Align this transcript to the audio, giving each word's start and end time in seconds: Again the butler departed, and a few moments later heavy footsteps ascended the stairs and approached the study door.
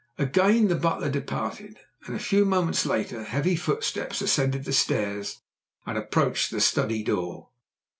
Again 0.17 0.67
the 0.67 0.73
butler 0.75 1.11
departed, 1.11 1.77
and 2.07 2.15
a 2.15 2.19
few 2.19 2.43
moments 2.43 2.87
later 2.87 3.23
heavy 3.23 3.55
footsteps 3.55 4.19
ascended 4.19 4.65
the 4.65 4.73
stairs 4.73 5.43
and 5.85 5.95
approached 5.95 6.49
the 6.49 6.59
study 6.59 7.03
door. 7.03 7.49